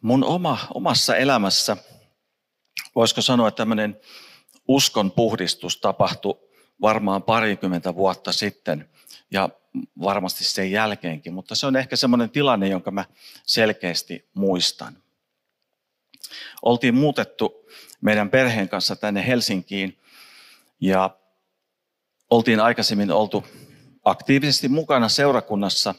mun 0.00 0.24
oma, 0.24 0.58
omassa 0.74 1.16
elämässä, 1.16 1.76
voisiko 2.94 3.22
sanoa, 3.22 3.50
tämmöinen 3.50 4.00
uskon 4.70 5.10
puhdistus 5.10 5.76
tapahtui 5.76 6.40
varmaan 6.80 7.22
parikymmentä 7.22 7.94
vuotta 7.94 8.32
sitten 8.32 8.88
ja 9.30 9.48
varmasti 10.02 10.44
sen 10.44 10.70
jälkeenkin, 10.70 11.34
mutta 11.34 11.54
se 11.54 11.66
on 11.66 11.76
ehkä 11.76 11.96
semmoinen 11.96 12.30
tilanne, 12.30 12.68
jonka 12.68 12.90
mä 12.90 13.04
selkeästi 13.46 14.28
muistan. 14.34 14.96
Oltiin 16.62 16.94
muutettu 16.94 17.66
meidän 18.00 18.30
perheen 18.30 18.68
kanssa 18.68 18.96
tänne 18.96 19.26
Helsinkiin 19.26 19.98
ja 20.80 21.16
oltiin 22.30 22.60
aikaisemmin 22.60 23.10
oltu 23.10 23.44
aktiivisesti 24.04 24.68
mukana 24.68 25.08
seurakunnassa. 25.08 25.94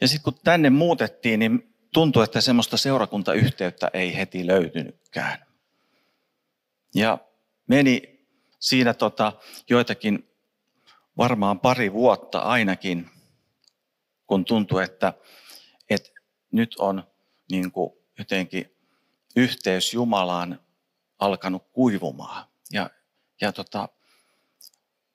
Ja 0.00 0.08
sitten 0.08 0.24
kun 0.24 0.40
tänne 0.44 0.70
muutettiin, 0.70 1.40
niin 1.40 1.74
tuntui, 1.92 2.24
että 2.24 2.40
semmoista 2.40 2.76
seurakuntayhteyttä 2.76 3.90
ei 3.92 4.16
heti 4.16 4.46
löytynytkään. 4.46 5.46
Ja 6.94 7.18
meni 7.70 8.26
siinä 8.60 8.94
tota, 8.94 9.32
joitakin, 9.68 10.30
varmaan 11.16 11.60
pari 11.60 11.92
vuotta 11.92 12.38
ainakin, 12.38 13.10
kun 14.26 14.44
tuntui, 14.44 14.84
että, 14.84 15.12
että 15.90 16.10
nyt 16.52 16.76
on 16.78 17.04
niin 17.50 17.72
kuin 17.72 17.92
jotenkin 18.18 18.76
yhteys 19.36 19.94
Jumalaan 19.94 20.60
alkanut 21.18 21.66
kuivumaan. 21.72 22.44
Ja, 22.72 22.90
ja 23.40 23.52
tota, 23.52 23.88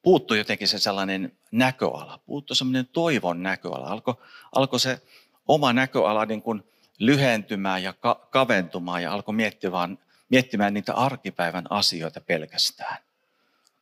puuttui 0.01 0.37
jotenkin 0.37 0.67
se 0.67 0.79
sellainen 0.79 1.37
näköala, 1.51 2.19
puuttui 2.25 2.55
sellainen 2.55 2.87
toivon 2.87 3.43
näköala. 3.43 3.87
Alkoi 3.87 4.15
alko 4.55 4.79
se 4.79 5.01
oma 5.47 5.73
näköala 5.73 6.25
niin 6.25 6.41
kuin 6.41 6.63
lyhentymään 6.99 7.83
ja 7.83 7.93
ka- 7.93 8.27
kaventumaan 8.31 9.03
ja 9.03 9.13
alkoi 9.13 9.35
miettimään, 9.35 9.97
miettimään 10.29 10.73
niitä 10.73 10.93
arkipäivän 10.93 11.65
asioita 11.69 12.21
pelkästään. 12.21 12.97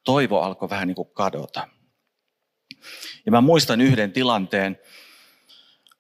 Toivo 0.03 0.41
alkoi 0.41 0.69
vähän 0.69 0.87
niin 0.87 0.95
kuin 0.95 1.09
kadota. 1.13 1.67
Ja 3.25 3.31
mä 3.31 3.41
muistan 3.41 3.81
yhden 3.81 4.11
tilanteen 4.11 4.79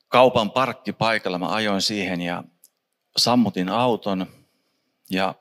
kaupan 0.07 0.51
parkkipaikalla. 0.51 1.39
Mä 1.39 1.47
ajoin 1.53 1.81
siihen 1.81 2.21
ja 2.21 2.43
sammutin 3.17 3.69
auton 3.69 4.27
ja 5.09 5.35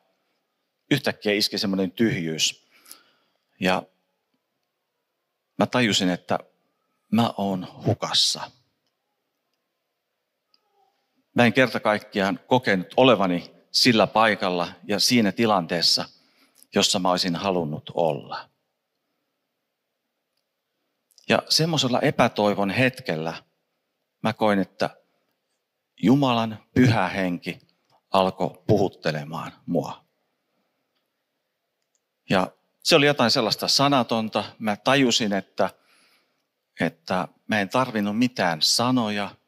yhtäkkiä 0.91 1.33
iski 1.33 1.59
semmoinen 1.59 1.91
tyhjyys. 1.91 2.69
Ja 3.61 3.83
mä 5.59 5.67
tajusin, 5.67 6.11
että 6.11 6.39
mä 7.13 7.35
oon 7.37 7.69
hukassa. 7.87 8.51
Mä 11.35 11.47
en 11.47 11.53
kerta 11.53 11.81
kaikkiaan 11.81 12.41
kokenut 12.47 12.95
olevani 12.97 13.62
sillä 13.73 14.07
paikalla 14.07 14.69
ja 14.85 15.01
siinä 15.01 15.33
tilanteessa, 15.33 16.05
jossa 16.75 16.99
mä 16.99 17.11
olisin 17.11 17.37
halunnut 17.37 17.91
olla. 17.95 18.51
Ja 21.29 21.43
semmoisella 21.49 22.01
epätoivon 22.01 22.71
hetkellä 22.71 23.35
mä 24.23 24.33
koin, 24.33 24.59
että 24.59 24.91
Jumalan 26.03 26.59
pyhä 26.75 27.09
henki 27.09 27.59
alkoi 28.11 28.63
puhuttelemaan 28.67 29.53
mua. 29.67 30.05
Ja 32.31 32.53
se 32.83 32.97
oli 32.97 33.07
jotain 33.07 33.31
sellaista 33.31 33.69
sanatonta. 33.69 34.45
Mä 34.59 34.77
tajusin, 34.77 35.33
että, 35.33 35.71
että 36.81 37.29
mä 37.47 37.61
en 37.61 37.69
tarvinnut 37.69 38.19
mitään 38.19 38.63
sanoja– 38.63 39.31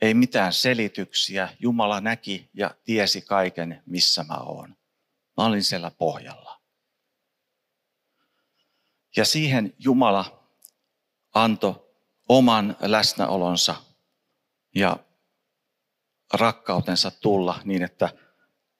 ei 0.00 0.14
mitään 0.14 0.52
selityksiä. 0.52 1.48
Jumala 1.60 2.00
näki 2.00 2.50
ja 2.54 2.74
tiesi 2.84 3.20
kaiken, 3.20 3.82
missä 3.86 4.24
mä 4.24 4.36
oon. 4.36 4.76
Mä 5.36 5.44
olin 5.44 5.64
siellä 5.64 5.90
pohjalla. 5.90 6.60
Ja 9.16 9.24
siihen 9.24 9.74
Jumala 9.78 10.44
antoi 11.34 11.74
oman 12.28 12.76
läsnäolonsa 12.80 13.74
ja 14.74 14.96
rakkautensa 16.32 17.10
tulla 17.10 17.60
niin, 17.64 17.82
että 17.82 18.10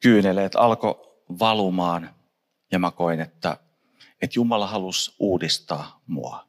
kyyneleet 0.01 0.55
alkoi 0.55 1.09
valumaan 1.39 2.15
ja 2.73 2.79
mä 2.79 2.91
koin, 2.91 3.21
että, 3.21 3.57
että 4.23 4.39
Jumala 4.39 4.67
halusi 4.67 5.15
uudistaa 5.19 6.01
mua. 6.07 6.49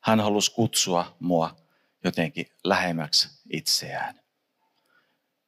Hän 0.00 0.20
halusi 0.20 0.54
kutsua 0.54 1.16
mua 1.20 1.56
jotenkin 2.04 2.46
lähemmäksi 2.64 3.28
itseään. 3.50 4.20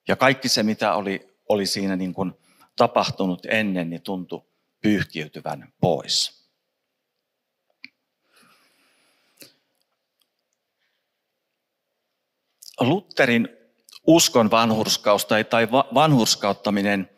Ja 0.09 0.17
kaikki 0.17 0.49
se, 0.49 0.63
mitä 0.63 0.95
oli, 0.95 1.37
oli 1.49 1.67
siinä 1.67 1.97
niin 1.97 2.15
kuin 2.15 2.33
tapahtunut 2.77 3.47
ennen, 3.51 3.91
niin 3.91 4.03
tuntui 4.03 4.43
pyyhkiytyvän 4.83 5.73
pois. 5.81 6.47
Lutterin 12.81 13.49
uskon 14.07 14.51
vanhurskaus 14.51 15.25
tai, 15.27 15.45
tai 15.45 15.71
vanhurskauttaminen 15.71 17.11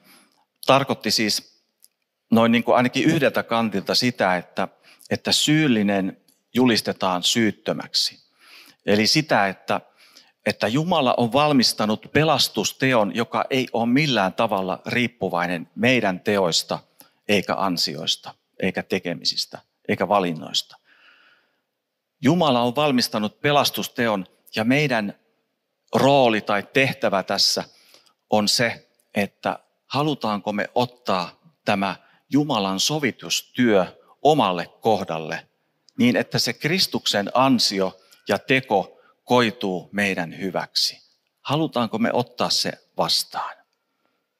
tarkoitti 0.67 1.11
siis 1.11 1.65
noin 2.31 2.53
niin 2.53 2.65
kuin 2.65 2.77
ainakin 2.77 3.05
yhdeltä 3.05 3.43
kantilta 3.43 3.95
sitä, 3.95 4.37
että, 4.37 4.69
että 5.11 5.33
syyllinen 5.33 6.21
julistetaan 6.55 7.23
syyttömäksi. 7.23 8.28
Eli 8.89 9.07
sitä, 9.07 9.49
että 9.49 9.81
että 10.47 10.69
Jumala 10.69 11.15
on 11.17 11.33
valmistanut 11.33 12.07
pelastusteon, 12.13 13.15
joka 13.15 13.45
ei 13.51 13.69
ole 13.73 13.87
millään 13.87 14.33
tavalla 14.33 14.83
riippuvainen 14.87 15.71
meidän 15.75 16.21
teoista, 16.21 16.79
eikä 17.29 17.55
ansioista, 17.55 18.35
eikä 18.63 18.83
tekemisistä, 18.83 19.59
eikä 19.89 20.09
valinnoista. 20.09 20.77
Jumala 22.21 22.63
on 22.63 22.77
valmistanut 22.77 23.41
pelastusteon 23.41 24.27
ja 24.57 24.65
meidän 24.65 25.15
rooli 25.95 26.41
tai 26.41 26.63
tehtävä 26.73 27.23
tässä 27.23 27.65
on 28.31 28.49
se, 28.49 28.89
että 29.15 29.59
halutaanko 29.87 30.53
me 30.53 30.71
ottaa 30.75 31.41
tämä 31.65 31.97
Jumalan 32.31 32.81
sovitustyö 32.81 33.87
omalle 34.23 34.67
kohdalle 34.81 35.49
niin, 35.99 36.17
että 36.17 36.39
se 36.39 36.53
Kristuksen 36.53 37.31
ansio 37.35 38.01
ja 38.29 38.39
teko 38.39 39.01
koituu 39.25 39.89
meidän 39.93 40.39
hyväksi. 40.39 41.03
Halutaanko 41.43 41.99
me 41.99 42.11
ottaa 42.13 42.51
se 42.51 42.73
vastaan? 42.97 43.57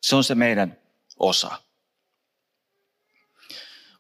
Se 0.03 0.17
on 0.17 0.25
se 0.25 0.35
meidän 0.35 0.77
osa. 1.19 1.51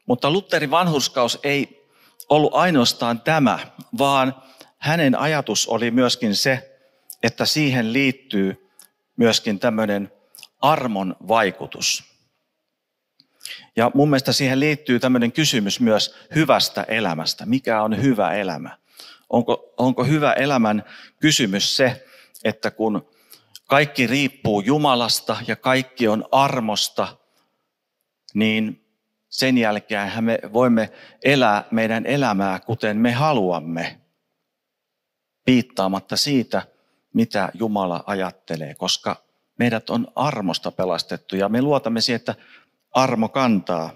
Mutta 0.07 0.31
Lutherin 0.31 0.70
vanhurskaus 0.70 1.38
ei 1.42 1.88
ollut 2.29 2.55
ainoastaan 2.55 3.20
tämä, 3.20 3.59
vaan 3.98 4.42
hänen 4.79 5.18
ajatus 5.18 5.66
oli 5.66 5.90
myöskin 5.90 6.37
se, 6.37 6.81
että 7.22 7.46
siihen 7.46 7.92
liittyy 7.92 8.70
myöskin 9.16 9.59
tämmöinen 9.59 10.12
armon 10.61 11.16
vaikutus. 11.29 12.05
Ja 13.77 13.90
mun 13.94 14.11
mielestä 14.11 14.33
siihen 14.33 14.61
liittyy 14.61 15.01
tämmöinen 15.01 15.33
kysymys 15.33 15.81
myös 15.81 16.14
hyvästä 16.35 16.83
elämästä. 16.83 17.46
Mikä 17.46 17.83
on 17.83 18.03
hyvä 18.03 18.35
elämä? 18.35 18.79
Onko, 19.30 19.74
onko 19.76 20.04
hyvä 20.04 20.32
elämän 20.32 20.84
kysymys 21.20 21.76
se, 21.76 22.06
että 22.44 22.70
kun 22.70 23.08
kaikki 23.66 24.06
riippuu 24.06 24.60
Jumalasta 24.60 25.36
ja 25.46 25.56
kaikki 25.56 26.08
on 26.08 26.24
armosta, 26.32 27.16
niin 28.34 28.84
sen 29.28 29.58
jälkeen 29.58 30.24
me 30.24 30.38
voimme 30.52 30.92
elää 31.24 31.64
meidän 31.70 32.06
elämää 32.06 32.60
kuten 32.60 32.96
me 32.96 33.12
haluamme, 33.12 34.00
piittaamatta 35.44 36.16
siitä, 36.16 36.62
mitä 37.14 37.50
Jumala 37.54 38.04
ajattelee, 38.06 38.74
koska 38.74 39.24
meidät 39.58 39.90
on 39.90 40.12
armosta 40.14 40.70
pelastettu 40.70 41.36
ja 41.36 41.48
me 41.48 41.62
luotamme 41.62 42.00
siihen, 42.00 42.16
että 42.16 42.34
armo 42.90 43.28
kantaa. 43.28 43.90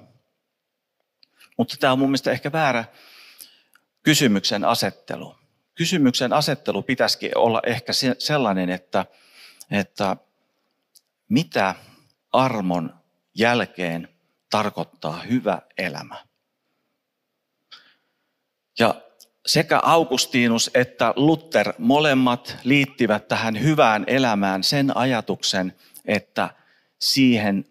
Mutta 1.58 1.76
tämä 1.80 1.92
on 1.92 1.98
mun 1.98 2.08
mielestä 2.08 2.30
ehkä 2.30 2.52
väärä 2.52 2.84
kysymyksen 4.02 4.64
asettelu. 4.64 5.36
Kysymyksen 5.74 6.32
asettelu 6.32 6.82
pitäisikin 6.82 7.38
olla 7.38 7.60
ehkä 7.66 7.92
sellainen, 8.18 8.70
että, 8.70 9.06
että 9.70 10.16
mitä 11.28 11.74
armon 12.32 12.94
jälkeen 13.34 14.08
tarkoittaa 14.50 15.20
hyvä 15.20 15.62
elämä. 15.78 16.24
Ja 18.78 18.94
sekä 19.46 19.80
Augustinus 19.82 20.70
että 20.74 21.12
Luther 21.16 21.72
molemmat 21.78 22.56
liittivät 22.64 23.28
tähän 23.28 23.60
hyvään 23.60 24.04
elämään 24.06 24.64
sen 24.64 24.96
ajatuksen, 24.96 25.76
että 26.04 26.50
siihen 26.98 27.64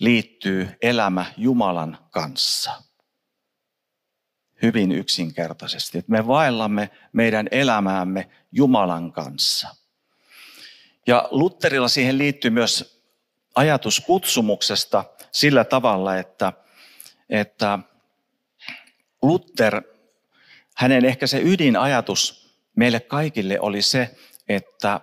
liittyy 0.00 0.68
elämä 0.82 1.26
Jumalan 1.36 1.98
kanssa. 2.10 2.82
Hyvin 4.66 4.92
yksinkertaisesti, 4.92 5.98
että 5.98 6.12
me 6.12 6.26
vaellamme 6.26 6.90
meidän 7.12 7.48
elämäämme 7.50 8.30
Jumalan 8.52 9.12
kanssa. 9.12 9.68
Ja 11.06 11.28
Lutterilla 11.30 11.88
siihen 11.88 12.18
liittyy 12.18 12.50
myös 12.50 13.02
ajatus 13.54 14.00
kutsumuksesta 14.00 15.04
sillä 15.32 15.64
tavalla, 15.64 16.16
että, 16.16 16.52
että 17.30 17.78
Luther, 19.22 19.82
hänen 20.74 21.04
ehkä 21.04 21.26
se 21.26 21.40
ydinajatus 21.42 22.50
meille 22.76 23.00
kaikille 23.00 23.60
oli 23.60 23.82
se, 23.82 24.16
että 24.48 25.00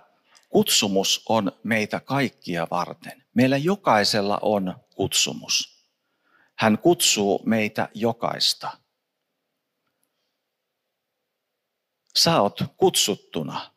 kutsumus 0.48 1.22
on 1.28 1.52
meitä 1.62 2.00
kaikkia 2.00 2.66
varten. 2.70 3.24
Meillä 3.34 3.56
jokaisella 3.56 4.38
on 4.42 4.76
kutsumus. 4.94 5.84
Hän 6.54 6.78
kutsuu 6.78 7.42
meitä 7.46 7.88
jokaista. 7.94 8.83
Sä 12.18 12.40
oot 12.40 12.58
kutsuttuna. 12.76 13.70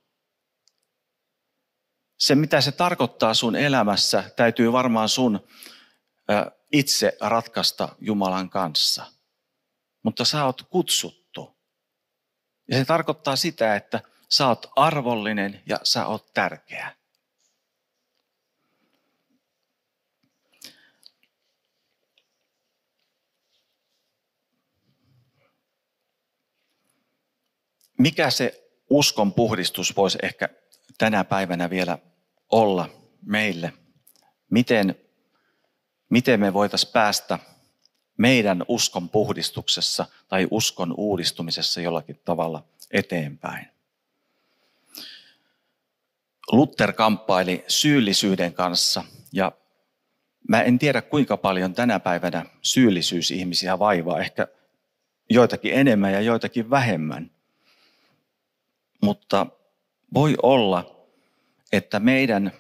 Se, 2.19 2.35
mitä 2.35 2.61
se 2.61 2.71
tarkoittaa 2.71 3.33
sun 3.33 3.55
elämässä, 3.55 4.31
täytyy 4.35 4.71
varmaan 4.71 5.09
sun 5.09 5.47
itse 6.71 7.17
ratkaista 7.21 7.95
Jumalan 7.99 8.49
kanssa. 8.49 9.05
Mutta 10.03 10.25
sä 10.25 10.45
oot 10.45 10.61
kutsuttu. 10.61 11.57
Ja 12.71 12.77
se 12.77 12.85
tarkoittaa 12.85 13.35
sitä, 13.35 13.75
että 13.75 14.01
sä 14.29 14.47
oot 14.47 14.65
arvollinen 14.75 15.63
ja 15.65 15.79
sä 15.83 16.05
oot 16.05 16.33
tärkeä. 16.33 16.95
Mikä 27.97 28.29
se 28.29 28.69
uskon 28.89 29.33
puhdistus 29.33 29.95
voisi 29.95 30.17
ehkä 30.23 30.49
tänä 30.97 31.23
päivänä 31.23 31.69
vielä 31.69 31.97
olla 32.51 32.89
meille? 33.25 33.73
Miten, 34.49 34.95
miten 36.09 36.39
me 36.39 36.53
voitaisiin 36.53 36.93
päästä 36.93 37.39
meidän 38.17 38.65
uskon 38.67 39.09
puhdistuksessa 39.09 40.05
tai 40.27 40.47
uskon 40.51 40.93
uudistumisessa 40.97 41.81
jollakin 41.81 42.21
tavalla 42.25 42.63
eteenpäin? 42.91 43.67
Luther 46.51 46.93
kamppaili 46.93 47.65
syyllisyyden 47.67 48.53
kanssa 48.53 49.03
ja 49.33 49.51
mä 50.49 50.61
en 50.61 50.79
tiedä 50.79 51.01
kuinka 51.01 51.37
paljon 51.37 51.73
tänä 51.73 51.99
päivänä 51.99 52.45
syyllisyys 52.61 53.31
ihmisiä 53.31 53.79
vaivaa, 53.79 54.19
ehkä 54.19 54.47
joitakin 55.29 55.73
enemmän 55.73 56.13
ja 56.13 56.21
joitakin 56.21 56.69
vähemmän. 56.69 57.31
Mutta 59.01 59.47
voi 60.13 60.35
olla, 60.43 61.05
että 61.71 61.99
meidän 61.99 62.51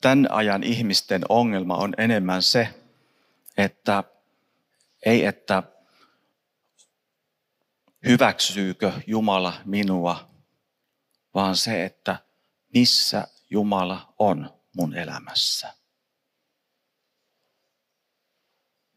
tämän 0.00 0.26
ajan 0.30 0.62
ihmisten 0.62 1.22
ongelma 1.28 1.76
on 1.76 1.94
enemmän 1.98 2.42
se, 2.42 2.68
että 3.56 4.04
ei 5.06 5.24
että 5.24 5.62
hyväksyykö 8.06 8.92
Jumala 9.06 9.54
minua, 9.64 10.30
vaan 11.34 11.56
se, 11.56 11.84
että 11.84 12.16
missä 12.74 13.28
Jumala 13.50 14.14
on 14.18 14.50
mun 14.76 14.94
elämässä. 14.94 15.74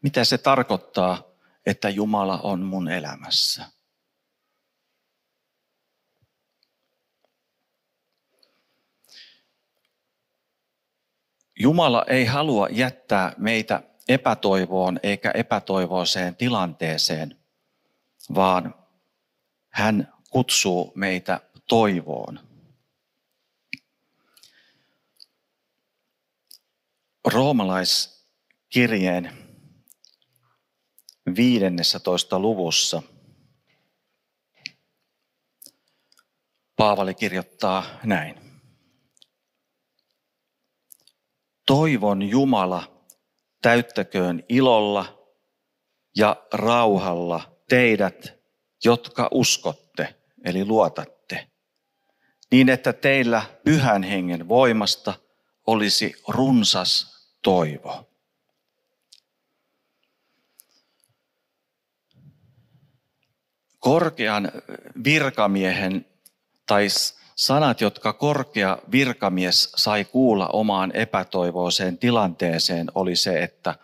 Mitä 0.02 0.24
se 0.24 0.38
tarkoittaa, 0.38 1.22
että 1.66 1.88
Jumala 1.88 2.38
on 2.38 2.62
mun 2.62 2.88
elämässä? 2.88 3.75
Jumala 11.58 12.04
ei 12.08 12.24
halua 12.24 12.68
jättää 12.70 13.32
meitä 13.38 13.82
epätoivoon 14.08 15.00
eikä 15.02 15.30
epätoivoiseen 15.30 16.36
tilanteeseen, 16.36 17.38
vaan 18.34 18.74
hän 19.68 20.14
kutsuu 20.30 20.92
meitä 20.94 21.40
toivoon. 21.68 22.40
Roomalaiskirjeen 27.24 29.32
15. 31.36 32.38
luvussa 32.38 33.02
Paavali 36.76 37.14
kirjoittaa 37.14 37.84
näin. 38.04 38.45
Toivon 41.66 42.22
Jumala 42.22 43.04
täyttäköön 43.62 44.44
ilolla 44.48 45.32
ja 46.16 46.36
rauhalla 46.52 47.56
teidät, 47.68 48.34
jotka 48.84 49.28
uskotte, 49.30 50.14
eli 50.44 50.64
luotatte, 50.64 51.50
niin 52.50 52.68
että 52.68 52.92
teillä 52.92 53.42
pyhän 53.64 54.02
hengen 54.02 54.48
voimasta 54.48 55.14
olisi 55.66 56.14
runsas 56.28 57.16
toivo. 57.42 58.10
Korkean 63.78 64.52
virkamiehen 65.04 66.06
tai 66.66 66.86
sanat, 67.36 67.80
jotka 67.80 68.12
korkea 68.12 68.78
virkamies 68.92 69.72
sai 69.76 70.04
kuulla 70.04 70.48
omaan 70.48 70.96
epätoivoiseen 70.96 71.98
tilanteeseen, 71.98 72.86
oli 72.94 73.16
se, 73.16 73.42
että 73.42 73.74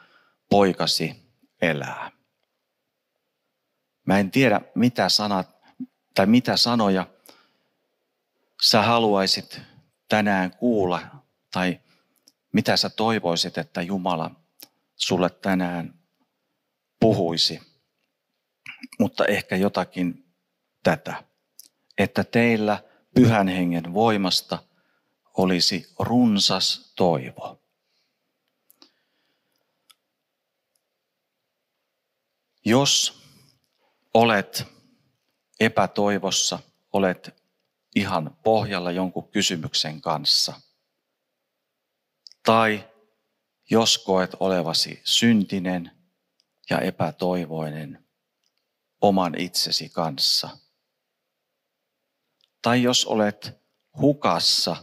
poikasi 0.50 1.16
elää. 1.62 2.10
Mä 4.06 4.18
en 4.18 4.30
tiedä, 4.30 4.60
mitä 4.74 5.08
sanat 5.08 5.56
tai 6.14 6.26
mitä 6.26 6.56
sanoja 6.56 7.06
sä 8.62 8.82
haluaisit 8.82 9.60
tänään 10.08 10.56
kuulla 10.56 11.02
tai 11.52 11.80
mitä 12.52 12.76
sä 12.76 12.90
toivoisit, 12.90 13.58
että 13.58 13.82
Jumala 13.82 14.30
sulle 14.96 15.30
tänään 15.30 15.94
puhuisi. 17.00 17.60
Mutta 18.98 19.26
ehkä 19.26 19.56
jotakin 19.56 20.24
tätä, 20.82 21.24
että 21.98 22.24
teillä 22.24 22.82
pyhän 23.14 23.48
hengen 23.48 23.94
voimasta 23.94 24.58
olisi 25.36 25.92
runsas 25.98 26.92
toivo. 26.96 27.62
Jos 32.64 33.22
olet 34.14 34.66
epätoivossa, 35.60 36.58
olet 36.92 37.34
ihan 37.94 38.38
pohjalla 38.44 38.90
jonkun 38.90 39.28
kysymyksen 39.28 40.00
kanssa. 40.00 40.60
Tai 42.44 42.88
jos 43.70 43.98
koet 43.98 44.30
olevasi 44.40 45.00
syntinen 45.04 45.90
ja 46.70 46.78
epätoivoinen 46.78 48.06
oman 49.00 49.40
itsesi 49.40 49.88
kanssa. 49.88 50.58
Tai 52.62 52.82
jos 52.82 53.04
olet 53.04 53.62
hukassa 54.00 54.76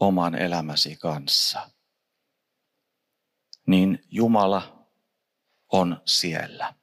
oman 0.00 0.34
elämäsi 0.34 0.96
kanssa, 0.96 1.70
niin 3.66 4.04
Jumala 4.10 4.88
on 5.72 6.02
siellä. 6.04 6.74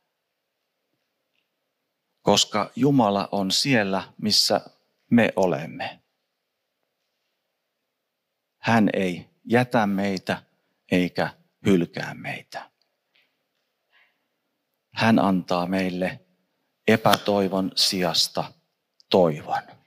Koska 2.21 2.71
Jumala 2.75 3.29
on 3.31 3.51
siellä, 3.51 4.13
missä 4.21 4.61
me 5.11 5.33
olemme. 5.35 6.03
Hän 8.57 8.89
ei 8.93 9.29
jätä 9.45 9.87
meitä 9.87 10.43
eikä 10.91 11.29
hylkää 11.65 12.13
meitä. 12.13 12.71
Hän 14.93 15.19
antaa 15.19 15.65
meille 15.65 16.25
epätoivon 16.87 17.71
sijasta 17.75 18.53
toivon. 19.09 19.82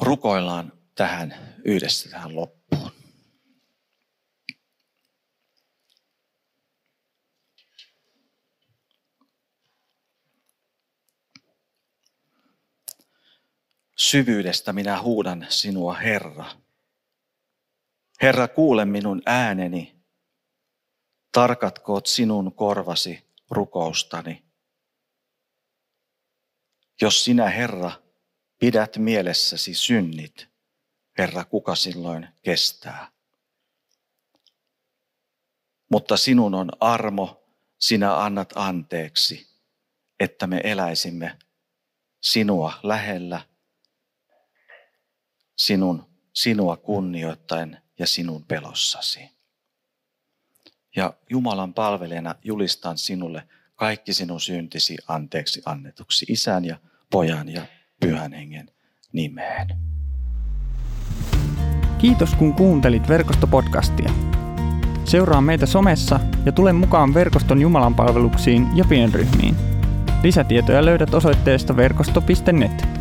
Rukoillaan 0.00 0.72
tähän 0.94 1.34
yhdessä 1.64 2.10
tähän 2.10 2.36
loppuun. 2.36 2.58
syvyydestä 13.98 14.72
minä 14.72 15.02
huudan 15.02 15.46
sinua, 15.48 15.94
Herra. 15.94 16.44
Herra, 18.22 18.48
kuule 18.48 18.84
minun 18.84 19.22
ääneni. 19.26 19.96
Tarkatkoot 21.32 22.06
sinun 22.06 22.54
korvasi 22.54 23.26
rukoustani. 23.50 24.44
Jos 27.00 27.24
sinä, 27.24 27.48
Herra, 27.48 27.92
pidät 28.58 28.96
mielessäsi 28.96 29.74
synnit, 29.74 30.48
Herra, 31.18 31.44
kuka 31.44 31.74
silloin 31.74 32.28
kestää? 32.42 33.12
Mutta 35.90 36.16
sinun 36.16 36.54
on 36.54 36.70
armo, 36.80 37.44
sinä 37.78 38.16
annat 38.16 38.52
anteeksi, 38.54 39.46
että 40.20 40.46
me 40.46 40.60
eläisimme 40.64 41.38
sinua 42.20 42.72
lähellä 42.82 43.40
sinun, 45.56 46.10
sinua 46.32 46.76
kunnioittaen 46.76 47.82
ja 47.98 48.06
sinun 48.06 48.44
pelossasi. 48.44 49.30
Ja 50.96 51.14
Jumalan 51.30 51.74
palvelijana 51.74 52.34
julistan 52.44 52.98
sinulle 52.98 53.48
kaikki 53.74 54.12
sinun 54.12 54.40
syntisi 54.40 54.96
anteeksi 55.08 55.62
annetuksi 55.66 56.26
isän 56.28 56.64
ja 56.64 56.80
pojan 57.10 57.48
ja 57.48 57.66
pyhän 58.00 58.32
hengen 58.32 58.70
nimeen. 59.12 59.68
Kiitos 61.98 62.34
kun 62.34 62.54
kuuntelit 62.54 63.08
verkostopodcastia. 63.08 64.10
Seuraa 65.04 65.40
meitä 65.40 65.66
somessa 65.66 66.20
ja 66.46 66.52
tule 66.52 66.72
mukaan 66.72 67.14
verkoston 67.14 67.60
Jumalan 67.60 67.94
palveluksiin 67.94 68.66
ja 68.74 68.84
pienryhmiin. 68.88 69.54
Lisätietoja 70.22 70.84
löydät 70.84 71.14
osoitteesta 71.14 71.76
verkosto.net. 71.76 72.97